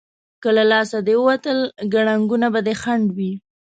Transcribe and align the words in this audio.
که 0.41 0.49
له 0.57 0.63
لاسه 0.71 0.97
دې 1.07 1.15
ووتل، 1.19 1.59
کړنګونه 1.91 2.47
به 2.53 2.59
دې 2.67 2.75
خنډ 2.81 3.07
وي. 3.17 3.33